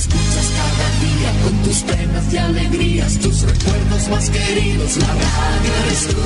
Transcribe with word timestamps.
escuchas 0.00 0.48
cada 0.60 0.88
día 1.04 1.30
con 1.44 1.54
tus 1.62 1.78
penas 1.82 2.32
y 2.32 2.36
alegrías, 2.38 3.18
tus 3.18 3.42
recuerdos 3.42 4.08
más 4.08 4.30
queridos. 4.30 4.96
La 4.96 5.12
radio 5.28 5.72
eres 5.84 6.02
tú. 6.08 6.24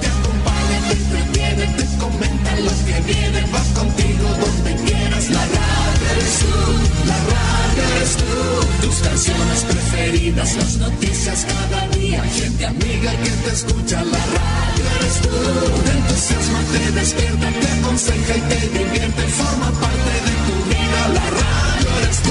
Te 0.00 0.06
acompaña, 0.16 0.78
te 0.88 0.94
entretiene, 1.02 1.66
te 1.78 1.86
comenta 2.02 2.50
los 2.66 2.78
que 2.88 2.96
vienen. 3.12 3.46
Vas 3.52 3.68
contigo 3.78 4.26
donde 4.42 4.72
quieras. 4.84 5.30
La 5.30 5.44
radio 5.58 6.04
eres 6.14 6.34
tú. 6.42 6.58
La 7.10 7.18
radio 7.34 7.82
eres 7.96 8.12
tú. 8.20 8.86
Tus 8.86 8.96
canciones 9.08 9.60
preferidas, 9.70 10.56
las 10.56 10.76
noticias 10.78 11.46
cada 11.46 11.88
día. 11.96 12.22
Gente 12.24 12.66
amiga 12.66 13.10
que 13.22 13.32
te 13.44 13.50
escucha. 13.52 13.98
La 14.02 14.22
radio 14.38 14.84
eres 14.98 15.16
tú. 15.24 15.36
Te 15.86 15.92
entusiasma, 16.00 16.60
te 16.72 16.92
despierta, 16.98 17.48
te 17.60 17.68
aconseja 17.78 18.34
y 18.36 18.42
te 18.50 18.60
divierte. 18.78 19.22
Forma 19.38 19.70
parte 19.80 20.14
de 20.26 20.31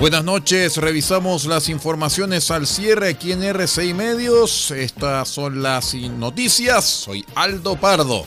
Buenas 0.00 0.24
noches, 0.24 0.78
revisamos 0.78 1.44
las 1.44 1.68
informaciones 1.68 2.50
al 2.50 2.66
cierre 2.66 3.10
aquí 3.10 3.32
en 3.32 3.42
RCI 3.42 3.92
Medios. 3.92 4.70
Estas 4.70 5.28
son 5.28 5.62
las 5.62 5.92
noticias. 5.92 6.86
Soy 6.86 7.22
Aldo 7.34 7.76
Pardo. 7.76 8.24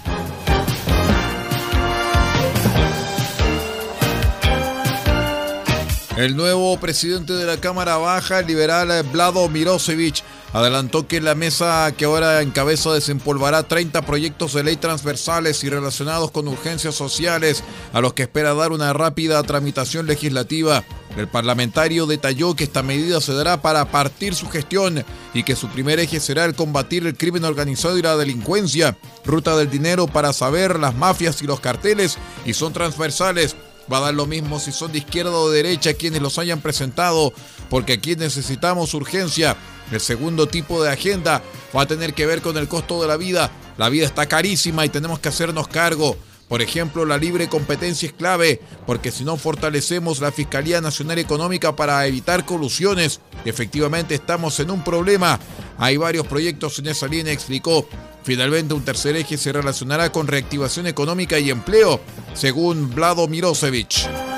El 6.16 6.38
nuevo 6.38 6.80
presidente 6.80 7.34
de 7.34 7.46
la 7.46 7.58
Cámara 7.58 7.98
Baja, 7.98 8.42
el 8.42 8.46
liberal 8.46 9.02
Vlado 9.12 9.50
Mirosevic, 9.50 10.24
adelantó 10.54 11.08
que 11.08 11.20
la 11.20 11.34
mesa 11.34 11.92
que 11.98 12.06
ahora 12.06 12.44
encabeza 12.44 12.94
desempolvará 12.94 13.64
30 13.64 14.04
proyectos 14.04 14.54
de 14.54 14.64
ley 14.64 14.76
transversales 14.76 15.64
y 15.64 15.70
relacionados 15.72 16.30
con 16.30 16.48
urgencias 16.48 16.94
sociales 16.94 17.64
a 17.94 18.00
los 18.00 18.14
que 18.14 18.22
espera 18.22 18.54
dar 18.54 18.74
una 18.74 18.94
rápida 18.94 19.42
tramitación 19.42 20.06
legislativa. 20.06 20.84
El 21.18 21.28
parlamentario 21.28 22.06
detalló 22.06 22.56
que 22.56 22.66
esta 22.66 22.84
medida 22.84 23.20
se 23.20 23.34
dará 23.34 23.64
para 23.64 23.86
partir 23.86 24.36
su 24.36 24.48
gestión 24.50 25.04
y 25.34 25.42
que 25.42 25.56
su 25.56 25.68
primer 25.70 26.00
eje 26.00 26.20
será 26.20 26.46
el 26.46 26.54
combatir 26.54 27.08
el 27.08 27.18
crimen 27.18 27.44
organizado 27.44 27.98
y 27.98 28.04
la 28.04 28.16
delincuencia, 28.16 28.98
ruta 29.26 29.58
del 29.58 29.72
dinero 29.72 30.06
para 30.06 30.32
saber 30.32 30.80
las 30.80 30.94
mafias 30.94 31.42
y 31.42 31.48
los 31.48 31.60
carteles 31.60 32.20
y 32.46 32.54
son 32.54 32.72
transversales 32.72 33.56
Va 33.92 33.98
a 33.98 34.02
dar 34.02 34.14
lo 34.14 34.26
mismo 34.26 34.60
si 34.60 34.72
son 34.72 34.92
de 34.92 35.00
izquierda 35.00 35.32
o 35.32 35.50
de 35.50 35.64
derecha 35.64 35.94
quienes 35.94 36.22
los 36.22 36.40
hayan 36.40 36.62
presentado, 36.62 37.34
porque 37.70 37.94
aquí 37.94 38.16
necesitamos 38.16 38.94
urgencia. 38.94 39.58
El 39.92 40.00
segundo 40.00 40.48
tipo 40.48 40.82
de 40.82 40.92
agenda 40.92 41.44
va 41.76 41.82
a 41.82 41.88
tener 41.88 42.14
que 42.14 42.26
ver 42.26 42.42
con 42.42 42.58
el 42.58 42.68
costo 42.68 43.02
de 43.02 43.08
la 43.08 43.18
vida. 43.18 43.52
La 43.78 43.90
vida 43.90 44.06
está 44.06 44.28
carísima 44.28 44.86
y 44.86 44.90
tenemos 44.90 45.20
que 45.20 45.30
hacernos 45.30 45.68
cargo. 45.68 46.16
Por 46.48 46.62
ejemplo, 46.62 47.06
la 47.06 47.18
libre 47.18 47.48
competencia 47.48 48.08
es 48.08 48.14
clave, 48.14 48.62
porque 48.86 49.12
si 49.12 49.24
no 49.24 49.38
fortalecemos 49.38 50.20
la 50.20 50.32
Fiscalía 50.32 50.82
Nacional 50.82 51.18
Económica 51.18 51.76
para 51.76 52.06
evitar 52.06 52.46
colusiones, 52.46 53.22
efectivamente 53.44 54.14
estamos 54.14 54.60
en 54.60 54.70
un 54.70 54.84
problema. 54.84 55.40
Hay 55.78 55.98
varios 55.98 56.28
proyectos 56.28 56.80
en 56.80 56.88
esa 56.88 57.08
línea, 57.08 57.34
explicó. 57.34 57.88
Finalmente, 58.24 58.74
un 58.74 58.84
tercer 58.84 59.16
eje 59.16 59.38
se 59.38 59.52
relacionará 59.52 60.12
con 60.12 60.28
reactivación 60.28 60.88
económica 60.88 61.40
y 61.40 61.50
empleo, 61.50 62.00
según 62.34 62.90
Vlado 62.94 63.28
Mirosevic. 63.28 64.33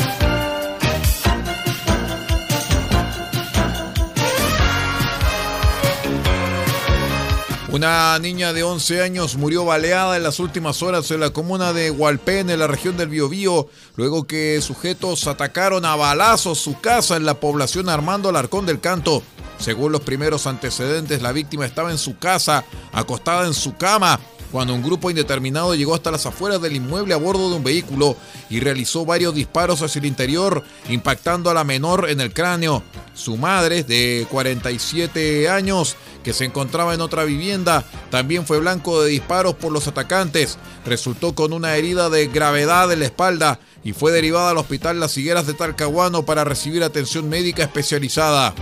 Una 7.75 8.17
niña 8.19 8.53
de 8.53 8.63
11 8.63 9.01
años 9.01 9.35
murió 9.35 9.65
baleada 9.65 10.15
en 10.15 10.23
las 10.23 10.39
últimas 10.39 10.81
horas 10.81 11.11
en 11.11 11.19
la 11.19 11.31
comuna 11.31 11.73
de 11.73 11.91
Hualpén, 11.91 12.49
en 12.49 12.59
la 12.59 12.67
región 12.67 12.95
del 12.95 13.09
Biobío, 13.09 13.67
luego 13.97 14.25
que 14.25 14.61
sujetos 14.61 15.27
atacaron 15.27 15.83
a 15.83 15.97
balazos 15.97 16.57
su 16.57 16.79
casa 16.79 17.17
en 17.17 17.25
la 17.25 17.41
población 17.41 17.89
Armando 17.89 18.29
Alarcón 18.29 18.65
del 18.65 18.79
Canto. 18.79 19.23
Según 19.59 19.91
los 19.91 19.99
primeros 19.99 20.47
antecedentes, 20.47 21.21
la 21.21 21.33
víctima 21.33 21.65
estaba 21.65 21.91
en 21.91 21.97
su 21.97 22.17
casa, 22.17 22.63
acostada 22.93 23.45
en 23.45 23.53
su 23.53 23.75
cama, 23.75 24.21
cuando 24.55 24.73
un 24.73 24.81
grupo 24.81 25.09
indeterminado 25.09 25.75
llegó 25.75 25.95
hasta 25.95 26.11
las 26.11 26.25
afueras 26.25 26.61
del 26.61 26.77
inmueble 26.77 27.13
a 27.13 27.17
bordo 27.17 27.49
de 27.49 27.57
un 27.57 27.63
vehículo 27.65 28.15
y 28.49 28.61
realizó 28.61 29.05
varios 29.05 29.35
disparos 29.35 29.81
hacia 29.81 29.99
el 29.99 30.05
interior, 30.05 30.63
impactando 30.87 31.49
a 31.49 31.53
la 31.53 31.65
menor 31.65 32.09
en 32.09 32.21
el 32.21 32.31
cráneo. 32.31 32.81
Su 33.13 33.35
madre, 33.35 33.83
de 33.83 34.25
47 34.31 35.49
años, 35.49 35.97
que 36.23 36.31
se 36.31 36.45
encontraba 36.45 36.93
en 36.93 37.01
otra 37.01 37.25
vivienda, 37.25 37.83
también 38.09 38.45
fue 38.45 38.59
blanco 38.59 39.03
de 39.03 39.09
disparos 39.09 39.55
por 39.55 39.73
los 39.73 39.89
atacantes. 39.89 40.57
Resultó 40.85 41.35
con 41.35 41.51
una 41.51 41.75
herida 41.75 42.09
de 42.09 42.27
gravedad 42.27 42.89
en 42.93 42.99
la 42.99 43.07
espalda 43.07 43.59
y 43.83 43.91
fue 43.91 44.13
derivada 44.13 44.51
al 44.51 44.57
hospital 44.57 45.01
Las 45.01 45.17
Higueras 45.17 45.47
de 45.47 45.53
Talcahuano 45.53 46.23
para 46.23 46.45
recibir 46.45 46.81
atención 46.81 47.27
médica 47.27 47.63
especializada. 47.63 48.55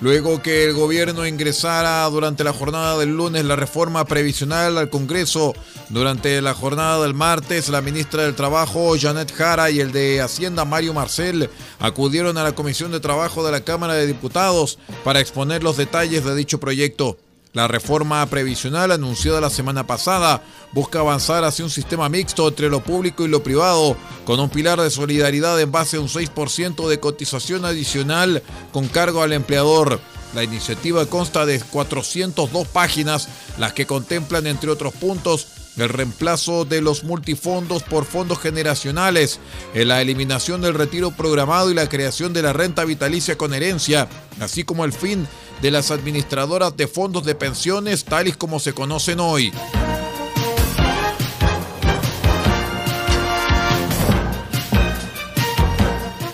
Luego 0.00 0.40
que 0.42 0.64
el 0.64 0.74
gobierno 0.74 1.26
ingresara 1.26 2.04
durante 2.04 2.44
la 2.44 2.52
jornada 2.52 2.96
del 2.98 3.16
lunes 3.16 3.44
la 3.44 3.56
reforma 3.56 4.04
previsional 4.04 4.78
al 4.78 4.90
Congreso, 4.90 5.54
durante 5.88 6.40
la 6.40 6.54
jornada 6.54 7.02
del 7.02 7.14
martes 7.14 7.68
la 7.68 7.80
ministra 7.80 8.22
del 8.22 8.36
Trabajo 8.36 8.94
Janet 8.96 9.34
Jara 9.34 9.70
y 9.70 9.80
el 9.80 9.90
de 9.90 10.20
Hacienda 10.20 10.64
Mario 10.64 10.94
Marcel 10.94 11.50
acudieron 11.80 12.38
a 12.38 12.44
la 12.44 12.52
Comisión 12.52 12.92
de 12.92 13.00
Trabajo 13.00 13.44
de 13.44 13.50
la 13.50 13.64
Cámara 13.64 13.94
de 13.94 14.06
Diputados 14.06 14.78
para 15.02 15.18
exponer 15.18 15.64
los 15.64 15.76
detalles 15.76 16.24
de 16.24 16.34
dicho 16.36 16.60
proyecto. 16.60 17.18
La 17.54 17.66
reforma 17.66 18.24
previsional 18.26 18.92
anunciada 18.92 19.40
la 19.40 19.50
semana 19.50 19.86
pasada 19.86 20.42
busca 20.72 21.00
avanzar 21.00 21.44
hacia 21.44 21.64
un 21.64 21.70
sistema 21.70 22.08
mixto 22.08 22.46
entre 22.46 22.68
lo 22.68 22.80
público 22.80 23.24
y 23.24 23.28
lo 23.28 23.42
privado, 23.42 23.96
con 24.26 24.38
un 24.38 24.50
pilar 24.50 24.80
de 24.80 24.90
solidaridad 24.90 25.58
en 25.60 25.72
base 25.72 25.96
a 25.96 26.00
un 26.00 26.08
6% 26.08 26.88
de 26.88 27.00
cotización 27.00 27.64
adicional 27.64 28.42
con 28.70 28.86
cargo 28.88 29.22
al 29.22 29.32
empleador. 29.32 29.98
La 30.34 30.44
iniciativa 30.44 31.06
consta 31.06 31.46
de 31.46 31.58
402 31.58 32.68
páginas, 32.68 33.28
las 33.56 33.72
que 33.72 33.86
contemplan, 33.86 34.46
entre 34.46 34.70
otros 34.70 34.92
puntos, 34.92 35.46
el 35.78 35.88
reemplazo 35.88 36.64
de 36.64 36.80
los 36.80 37.04
multifondos 37.04 37.82
por 37.82 38.04
fondos 38.04 38.38
generacionales, 38.38 39.40
la 39.74 40.00
eliminación 40.00 40.60
del 40.60 40.74
retiro 40.74 41.10
programado 41.10 41.70
y 41.70 41.74
la 41.74 41.88
creación 41.88 42.32
de 42.32 42.42
la 42.42 42.52
renta 42.52 42.84
vitalicia 42.84 43.38
con 43.38 43.54
herencia, 43.54 44.08
así 44.40 44.64
como 44.64 44.84
el 44.84 44.92
fin 44.92 45.26
de 45.62 45.70
las 45.70 45.90
administradoras 45.90 46.76
de 46.76 46.86
fondos 46.86 47.24
de 47.24 47.34
pensiones 47.34 48.04
tales 48.04 48.36
como 48.36 48.60
se 48.60 48.72
conocen 48.72 49.20
hoy. 49.20 49.52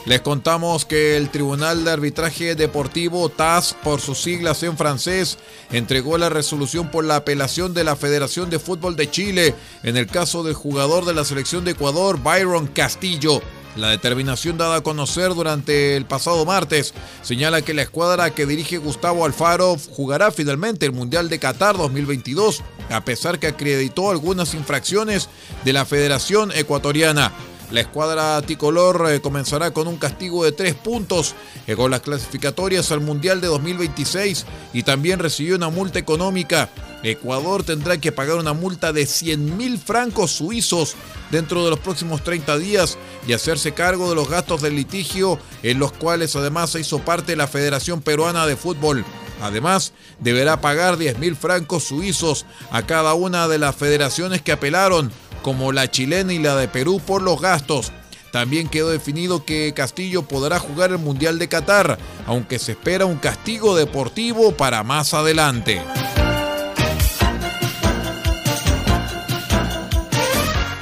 Les 0.07 0.21
contamos 0.21 0.85
que 0.85 1.17
el 1.17 1.31
Tribunal 1.31 1.83
de 1.83 1.91
Arbitraje 1.91 2.55
Deportivo, 2.55 3.31
TAS 3.31 3.75
por 3.83 4.03
sus 4.03 4.21
siglas 4.21 4.63
en 4.63 4.77
francés, 4.77 5.39
entregó 5.73 6.19
la 6.19 6.29
resolución 6.29 6.91
por 6.91 7.07
la 7.07 7.17
apelación 7.17 7.73
de 7.73 7.85
la 7.85 7.97
Federación 7.97 8.51
de 8.51 8.59
Fútbol 8.59 8.97
de 8.97 9.11
Chile 9.11 9.55
en 9.83 9.97
el 9.97 10.07
caso 10.07 10.43
del 10.43 10.53
jugador 10.53 11.07
de 11.07 11.15
la 11.15 11.25
selección 11.25 11.65
de 11.65 11.71
Ecuador, 11.71 12.23
Byron 12.23 12.67
Castillo. 12.67 13.41
La 13.77 13.89
determinación 13.89 14.59
dada 14.59 14.77
a 14.77 14.83
conocer 14.83 15.35
durante 15.35 15.97
el 15.97 16.05
pasado 16.05 16.45
martes 16.45 16.93
señala 17.23 17.63
que 17.63 17.75
la 17.75 17.83
escuadra 17.83 18.31
que 18.31 18.45
dirige 18.45 18.77
Gustavo 18.77 19.25
Alfaro 19.25 19.77
jugará 19.91 20.31
finalmente 20.31 20.85
el 20.85 20.93
Mundial 20.93 21.31
de 21.31 21.39
Qatar 21.39 21.79
2022, 21.79 22.63
a 22.91 23.05
pesar 23.07 23.39
que 23.39 23.47
acreditó 23.47 24.11
algunas 24.11 24.53
infracciones 24.53 25.31
de 25.65 25.73
la 25.73 25.87
Federación 25.87 26.53
Ecuatoriana. 26.53 27.33
La 27.71 27.81
escuadra 27.81 28.41
tricolor 28.43 29.11
eh, 29.11 29.21
comenzará 29.21 29.73
con 29.73 29.89
un 29.89 29.97
castigo 29.97 30.45
de 30.45 30.53
tres 30.53 30.75
puntos 30.75 31.35
con 31.77 31.91
las 31.91 32.03
clasificatorias 32.03 32.93
al 32.93 33.01
Mundial 33.01 33.41
de 33.41 33.47
2026 33.47 34.45
y 34.75 34.83
también 34.83 35.19
recibió 35.19 35.57
una 35.57 35.71
multa 35.71 35.99
económica. 35.99 36.69
Ecuador 37.03 37.65
tendrá 37.65 37.99
que 37.99 38.13
pagar 38.13 38.37
una 38.37 38.53
multa 38.53 38.93
de 38.93 39.07
100 39.07 39.57
mil 39.57 39.79
francos 39.79 40.33
suizos 40.33 40.95
dentro 41.31 41.65
de 41.65 41.71
los 41.71 41.79
próximos 41.79 42.23
30 42.23 42.59
días 42.59 42.99
y 43.27 43.33
hacerse 43.33 43.73
cargo 43.73 44.09
de 44.09 44.15
los 44.15 44.29
gastos 44.29 44.63
del 44.63 44.77
litigio 44.77 45.39
en 45.63 45.79
los 45.79 45.93
cuales 45.93 46.35
además 46.37 46.71
se 46.71 46.81
hizo 46.81 47.01
parte 47.01 47.37
la 47.37 47.47
Federación 47.47 48.01
Peruana 48.01 48.47
de 48.47 48.57
Fútbol. 48.57 49.05
Además, 49.43 49.93
deberá 50.21 50.61
pagar 50.61 50.97
10.000 50.97 51.37
francos 51.37 51.85
suizos 51.85 52.47
a 52.71 52.87
cada 52.87 53.15
una 53.15 53.49
de 53.49 53.59
las 53.59 53.75
federaciones 53.75 54.41
que 54.41 54.53
apelaron, 54.53 55.13
como 55.45 55.73
la 55.73 55.91
chilena 55.91 56.33
y 56.33 56.39
la 56.39 56.57
de 56.57 56.69
Perú, 56.69 57.03
por 57.07 57.21
los 57.21 57.39
gastos. 57.39 57.93
También 58.33 58.67
quedó 58.67 58.89
definido 58.89 59.45
que 59.45 59.75
Castillo 59.77 60.23
podrá 60.23 60.59
jugar 60.59 60.91
el 60.91 60.99
Mundial 60.99 61.39
de 61.39 61.49
Qatar, 61.49 61.99
aunque 62.27 62.59
se 62.59 62.73
espera 62.73 63.05
un 63.05 63.19
castigo 63.19 63.77
deportivo 63.77 64.53
para 64.57 64.83
más 64.83 65.13
adelante. 65.13 65.83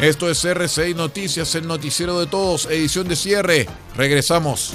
Esto 0.00 0.31
es 0.31 0.44
RCI 0.44 0.94
Noticias, 0.94 1.56
el 1.56 1.67
noticiero 1.67 2.20
de 2.20 2.26
todos, 2.26 2.67
edición 2.67 3.09
de 3.09 3.17
cierre. 3.17 3.69
Regresamos. 3.97 4.75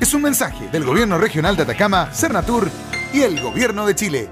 Es 0.00 0.14
un 0.14 0.22
mensaje 0.22 0.68
del 0.68 0.84
Gobierno 0.84 1.18
Regional 1.18 1.56
de 1.56 1.64
Atacama, 1.64 2.10
Cernatur 2.12 2.70
y 3.12 3.22
el 3.22 3.40
Gobierno 3.40 3.84
de 3.84 3.94
Chile. 3.96 4.30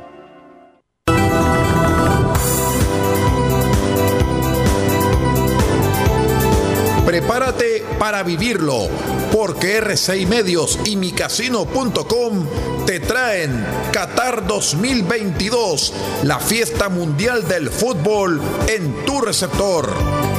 Prepárate 7.05 7.85
para 7.99 8.23
vivirlo, 8.23 8.89
porque 9.33 9.83
R6 9.83 10.27
Medios 10.29 10.79
y 10.85 10.97
micasino.com 10.97 12.47
te 12.87 13.01
traen 13.01 13.65
Qatar 13.93 14.47
2022, 14.47 15.93
la 16.23 16.39
fiesta 16.39 16.89
mundial 16.89 17.47
del 17.49 17.71
fútbol 17.71 18.41
en 18.69 19.05
tu 19.05 19.21
receptor. 19.21 20.36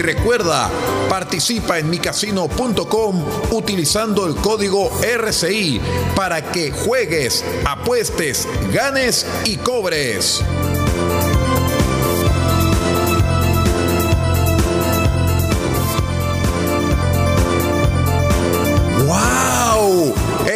Y 0.00 0.02
recuerda, 0.02 0.70
participa 1.10 1.78
en 1.78 1.90
micasino.com 1.90 3.22
utilizando 3.50 4.26
el 4.26 4.34
código 4.34 4.90
RCI 5.02 5.78
para 6.16 6.40
que 6.40 6.70
juegues, 6.70 7.44
apuestes, 7.66 8.48
ganes 8.72 9.26
y 9.44 9.58
cobres. 9.58 10.42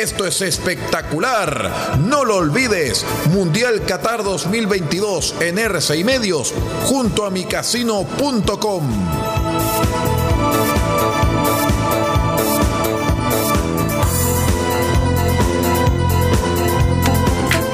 Esto 0.05 0.27
es 0.27 0.43
espectacular. 0.43 1.97
No 1.99 2.27
lo 2.27 2.37
olvides. 2.37 3.07
Mundial 3.31 3.87
Qatar 3.87 4.23
2022 4.23 5.37
en 5.41 5.59
RCI 5.59 6.05
Medios 6.05 6.53
junto 6.85 7.25
a 7.25 7.31
micasino.com. 7.31 9.34
Peace. 9.83 10.14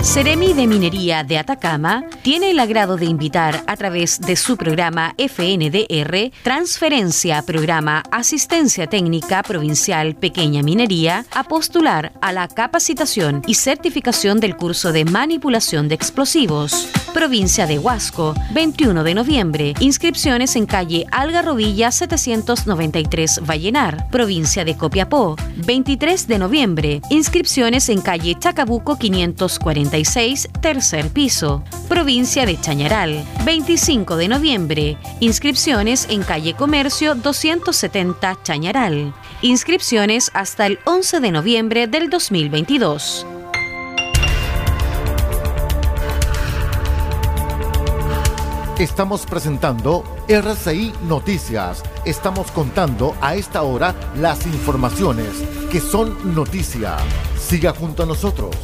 Seremi 0.03 0.55
de 0.55 0.67
Minería 0.67 1.25
de 1.25 1.37
Atacama 1.37 2.05
tiene 2.23 2.51
el 2.51 2.59
agrado 2.59 2.97
de 2.97 3.05
invitar 3.05 3.63
a 3.67 3.77
través 3.77 4.19
de 4.19 4.35
su 4.35 4.57
programa 4.57 5.15
FNDR 5.19 6.33
Transferencia 6.43 7.43
Programa 7.43 8.03
Asistencia 8.11 8.87
Técnica 8.87 9.43
Provincial 9.43 10.17
Pequeña 10.17 10.63
Minería 10.63 11.27
a 11.33 11.45
postular 11.45 12.13
a 12.23 12.33
la 12.33 12.49
capacitación 12.49 13.43
y 13.47 13.55
certificación 13.55 14.41
del 14.41 14.57
curso 14.57 14.91
de 14.91 15.05
manipulación 15.05 15.89
de 15.89 15.97
explosivos. 15.97 16.89
Provincia 17.13 17.67
de 17.67 17.79
Huasco, 17.79 18.35
21 18.53 19.03
de 19.03 19.15
noviembre. 19.15 19.75
Inscripciones 19.81 20.55
en 20.55 20.67
calle 20.67 21.07
Algarrobilla 21.11 21.91
793 21.91 23.41
Vallenar. 23.45 24.09
Provincia 24.11 24.65
de 24.65 24.77
Copiapó, 24.77 25.37
23 25.67 26.29
de 26.29 26.39
noviembre. 26.39 27.03
Inscripciones 27.11 27.89
en 27.89 28.01
calle 28.01 28.37
Chacabuco 28.39 28.97
546 29.91 30.49
tercer 30.61 31.11
piso. 31.11 31.63
Provincia 31.89 32.47
de 32.47 32.61
Chañaral, 32.61 33.25
25 33.45 34.17
de 34.17 34.29
noviembre. 34.29 34.97
Inscripciones 35.19 36.07
en 36.09 36.23
calle 36.23 36.55
Comercio 36.55 37.15
270 37.15 38.43
Chañaral. 38.43 39.15
Inscripciones 39.43 40.31
hasta 40.33 40.67
el 40.67 40.79
11 40.85 41.21
de 41.21 41.31
noviembre 41.33 41.87
del 41.89 42.09
2022. 42.09 43.27
Estamos 48.79 49.27
presentando 49.27 50.05
RCI 50.27 50.95
Noticias. 51.07 51.83
Estamos 52.07 52.51
contando 52.51 53.15
a 53.21 53.35
esta 53.35 53.63
hora 53.63 53.95
las 54.17 54.47
informaciones 54.47 55.29
que 55.71 55.81
son 55.81 56.35
noticia. 56.35 56.97
Siga 57.37 57.75
junto 57.75 58.05
a 58.05 58.07
nosotros. 58.07 58.57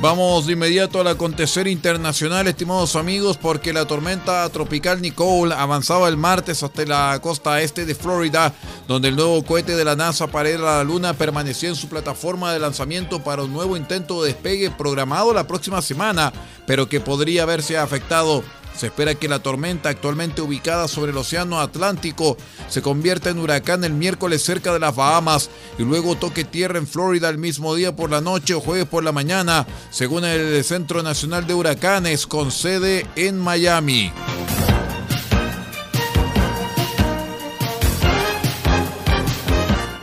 Vamos 0.00 0.46
de 0.46 0.52
inmediato 0.52 1.00
al 1.00 1.08
acontecer 1.08 1.66
internacional, 1.66 2.46
estimados 2.46 2.94
amigos, 2.94 3.36
porque 3.36 3.72
la 3.72 3.84
tormenta 3.84 4.48
tropical 4.50 5.02
Nicole 5.02 5.52
avanzaba 5.52 6.08
el 6.08 6.16
martes 6.16 6.62
hasta 6.62 6.84
la 6.84 7.18
costa 7.20 7.60
este 7.60 7.84
de 7.84 7.96
Florida, 7.96 8.54
donde 8.86 9.08
el 9.08 9.16
nuevo 9.16 9.42
cohete 9.44 9.74
de 9.74 9.84
la 9.84 9.96
NASA 9.96 10.28
para 10.28 10.50
ir 10.50 10.60
a 10.60 10.76
la 10.76 10.84
Luna 10.84 11.14
permaneció 11.14 11.68
en 11.68 11.74
su 11.74 11.88
plataforma 11.88 12.52
de 12.52 12.60
lanzamiento 12.60 13.24
para 13.24 13.42
un 13.42 13.52
nuevo 13.52 13.76
intento 13.76 14.22
de 14.22 14.32
despegue 14.32 14.70
programado 14.70 15.34
la 15.34 15.48
próxima 15.48 15.82
semana, 15.82 16.32
pero 16.64 16.88
que 16.88 17.00
podría 17.00 17.42
haberse 17.42 17.76
afectado 17.76 18.44
se 18.78 18.86
espera 18.86 19.16
que 19.16 19.28
la 19.28 19.40
tormenta, 19.40 19.88
actualmente 19.88 20.40
ubicada 20.40 20.86
sobre 20.86 21.10
el 21.10 21.18
Océano 21.18 21.60
Atlántico, 21.60 22.36
se 22.68 22.80
convierta 22.80 23.30
en 23.30 23.40
huracán 23.40 23.82
el 23.82 23.92
miércoles 23.92 24.44
cerca 24.44 24.72
de 24.72 24.78
las 24.78 24.94
Bahamas 24.94 25.50
y 25.78 25.82
luego 25.82 26.14
toque 26.14 26.44
tierra 26.44 26.78
en 26.78 26.86
Florida 26.86 27.28
el 27.28 27.38
mismo 27.38 27.74
día 27.74 27.96
por 27.96 28.10
la 28.10 28.20
noche 28.20 28.54
o 28.54 28.60
jueves 28.60 28.86
por 28.86 29.02
la 29.02 29.10
mañana, 29.10 29.66
según 29.90 30.24
el 30.24 30.62
Centro 30.62 31.02
Nacional 31.02 31.46
de 31.46 31.54
Huracanes, 31.54 32.28
con 32.28 32.52
sede 32.52 33.04
en 33.16 33.38
Miami. 33.40 34.12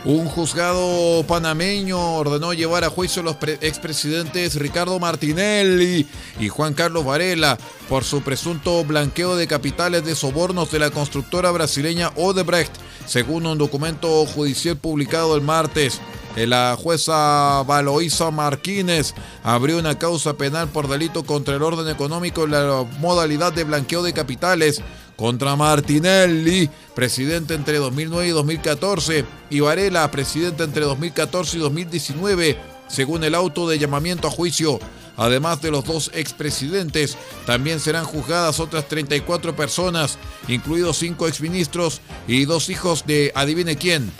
Un 0.06 0.28
juzgado 0.28 1.24
panameño 1.26 1.98
ordenó 2.14 2.52
llevar 2.52 2.84
a 2.84 2.90
juicio 2.90 3.22
a 3.22 3.24
los 3.24 3.36
expresidentes 3.60 4.54
Ricardo 4.54 5.00
Martinelli 5.00 6.06
y 6.38 6.48
Juan 6.48 6.74
Carlos 6.74 7.04
Varela 7.04 7.58
por 7.88 8.04
su 8.04 8.22
presunto 8.22 8.84
blanqueo 8.84 9.34
de 9.34 9.48
capitales 9.48 10.04
de 10.04 10.14
sobornos 10.14 10.70
de 10.70 10.78
la 10.78 10.90
constructora 10.92 11.50
brasileña 11.50 12.12
Odebrecht, 12.14 12.70
según 13.04 13.46
un 13.46 13.58
documento 13.58 14.24
judicial 14.26 14.76
publicado 14.76 15.34
el 15.34 15.42
martes. 15.42 16.00
La 16.36 16.76
jueza 16.80 17.64
Valoisa 17.64 18.30
Martínez 18.30 19.12
abrió 19.42 19.78
una 19.78 19.98
causa 19.98 20.34
penal 20.34 20.68
por 20.68 20.86
delito 20.86 21.24
contra 21.24 21.56
el 21.56 21.62
orden 21.64 21.88
económico 21.88 22.44
en 22.44 22.52
la 22.52 22.86
modalidad 23.00 23.52
de 23.52 23.64
blanqueo 23.64 24.04
de 24.04 24.12
capitales 24.12 24.82
contra 25.16 25.56
Martinelli, 25.56 26.70
presidente 26.94 27.54
entre 27.54 27.78
2009 27.78 28.28
y 28.28 28.30
2014, 28.30 29.24
y 29.50 29.60
Varela, 29.60 30.10
presidente 30.10 30.64
entre 30.64 30.84
2014 30.84 31.56
y 31.56 31.60
2019, 31.60 32.58
según 32.88 33.24
el 33.24 33.34
auto 33.34 33.68
de 33.68 33.78
llamamiento 33.78 34.28
a 34.28 34.30
juicio. 34.30 34.78
Además 35.16 35.62
de 35.62 35.70
los 35.70 35.84
dos 35.84 36.10
expresidentes, 36.14 37.16
también 37.46 37.80
serán 37.80 38.04
juzgadas 38.04 38.60
otras 38.60 38.86
34 38.86 39.56
personas, 39.56 40.18
incluidos 40.46 40.98
cinco 40.98 41.26
exministros 41.26 42.02
y 42.28 42.44
dos 42.44 42.68
hijos 42.68 43.06
de 43.06 43.32
adivine 43.34 43.76
quién, 43.76 44.12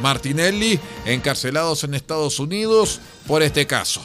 Martinelli, 0.00 0.80
encarcelados 1.04 1.84
en 1.84 1.94
Estados 1.94 2.40
Unidos 2.40 3.00
por 3.26 3.42
este 3.42 3.66
caso. 3.66 4.00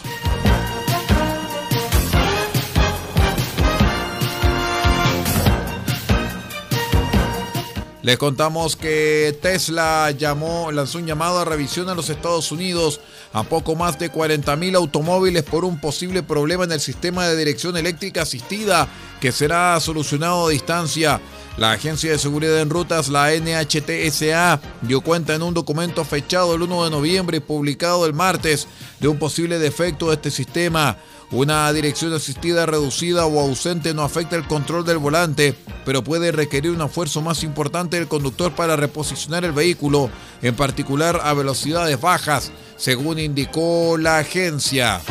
Les 8.04 8.18
contamos 8.18 8.76
que 8.76 9.34
Tesla 9.42 10.14
lanzó 10.74 10.98
un 10.98 11.06
llamado 11.06 11.40
a 11.40 11.46
revisión 11.46 11.88
a 11.88 11.96
los 11.96 12.10
Estados 12.10 12.52
Unidos 12.52 13.00
a 13.32 13.44
poco 13.44 13.78
más 13.78 13.98
de 13.98 14.12
40.000 14.12 14.76
automóviles 14.76 15.44
por 15.44 15.64
un 15.64 15.80
posible 15.80 16.22
problema 16.22 16.66
en 16.66 16.74
el 16.74 16.82
sistema 16.82 17.26
de 17.26 17.38
dirección 17.38 17.78
eléctrica 17.78 18.24
asistida 18.24 18.90
que 19.22 19.32
será 19.32 19.80
solucionado 19.80 20.48
a 20.48 20.50
distancia. 20.50 21.22
La 21.56 21.72
Agencia 21.72 22.12
de 22.12 22.20
Seguridad 22.20 22.60
en 22.60 22.70
Rutas, 22.70 23.08
la 23.08 23.32
NHTSA, 23.32 24.60
dio 24.82 25.00
cuenta 25.00 25.34
en 25.36 25.44
un 25.44 25.54
documento 25.54 26.04
fechado 26.04 26.56
el 26.56 26.62
1 26.64 26.84
de 26.84 26.90
noviembre 26.90 27.38
y 27.38 27.40
publicado 27.40 28.06
el 28.06 28.12
martes 28.12 28.68
de 29.00 29.08
un 29.08 29.18
posible 29.18 29.60
defecto 29.60 30.10
de 30.10 30.16
este 30.16 30.30
sistema. 30.30 30.98
Una 31.34 31.74
dirección 31.74 32.14
asistida 32.14 32.68
reducida 32.68 33.26
o 33.26 33.40
ausente 33.40 33.96
no 33.96 34.04
afecta 34.04 34.36
el 34.36 34.46
control 34.46 34.86
del 34.86 35.00
volante, 35.00 35.56
pero 35.84 36.04
puede 36.04 36.32
requerir 36.32 36.70
un 36.70 36.82
esfuerzo 36.84 37.24
más 37.24 37.42
importante 37.42 37.98
del 37.98 38.08
conductor 38.08 38.52
para 38.52 38.76
reposicionar 38.76 39.44
el 39.44 39.52
vehículo, 39.52 40.12
en 40.44 40.56
particular 40.56 41.20
a 41.24 41.34
velocidades 41.34 42.00
bajas, 42.00 42.52
según 42.78 43.18
indicó 43.18 43.98
la 43.98 44.20
agencia. 44.20 45.02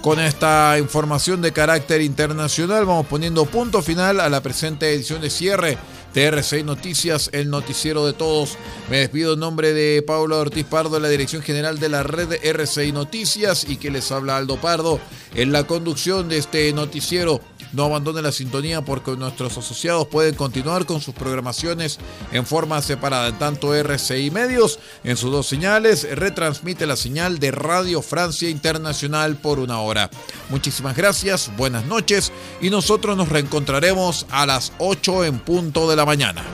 Con 0.00 0.20
esta 0.20 0.78
información 0.78 1.42
de 1.42 1.52
carácter 1.52 2.00
internacional 2.00 2.86
vamos 2.86 3.06
poniendo 3.06 3.44
punto 3.44 3.82
final 3.82 4.20
a 4.20 4.30
la 4.30 4.40
presente 4.40 4.90
edición 4.90 5.20
de 5.20 5.28
cierre 5.28 5.76
TR6 6.14 6.64
Noticias, 6.64 7.28
el 7.32 7.50
noticiero 7.50 8.06
de 8.06 8.12
todos. 8.12 8.56
Me 8.88 8.98
despido 8.98 9.34
en 9.34 9.40
nombre 9.40 9.72
de 9.72 10.00
Pablo 10.02 10.38
Ortiz 10.38 10.64
Pardo, 10.64 11.00
la 11.00 11.08
dirección 11.08 11.42
general 11.42 11.80
de 11.80 11.88
la 11.88 12.04
red 12.04 12.30
R6 12.30 12.92
Noticias 12.92 13.66
y 13.68 13.76
que 13.76 13.90
les 13.90 14.12
habla 14.12 14.36
Aldo 14.36 14.60
Pardo 14.60 15.00
en 15.34 15.52
la 15.52 15.64
conducción 15.64 16.28
de 16.28 16.38
este 16.38 16.72
noticiero. 16.72 17.40
No 17.72 17.84
abandone 17.84 18.22
la 18.22 18.30
sintonía 18.30 18.82
porque 18.82 19.16
nuestros 19.16 19.58
asociados 19.58 20.06
pueden 20.06 20.36
continuar 20.36 20.86
con 20.86 21.00
sus 21.00 21.12
programaciones 21.12 21.98
en 22.30 22.46
forma 22.46 22.80
separada. 22.82 23.28
En 23.28 23.38
tanto 23.38 23.74
RCI 23.74 24.30
Medios, 24.30 24.78
en 25.02 25.16
sus 25.16 25.32
dos 25.32 25.48
señales, 25.48 26.06
retransmite 26.16 26.86
la 26.86 26.94
señal 26.96 27.40
de 27.40 27.50
Radio 27.50 28.00
Francia 28.00 28.48
Internacional 28.48 29.36
por 29.36 29.58
una 29.58 29.80
hora. 29.80 30.08
Muchísimas 30.50 30.96
gracias, 30.96 31.50
buenas 31.56 31.84
noches 31.86 32.30
y 32.60 32.70
nosotros 32.70 33.16
nos 33.16 33.28
reencontraremos 33.28 34.26
a 34.30 34.46
las 34.46 34.72
8 34.78 35.24
en 35.24 35.40
punto 35.40 35.90
de 35.90 35.96
la 35.96 36.06
mañana. 36.06 36.44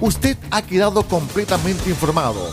Usted 0.00 0.36
ha 0.50 0.60
quedado 0.60 1.08
completamente 1.08 1.88
informado. 1.88 2.52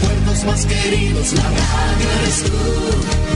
Recuerdos 0.00 0.44
más 0.44 0.66
queridos, 0.66 1.32
la 1.34 1.42
radio 1.42 2.10
eres 2.22 2.42
tú 2.44 3.35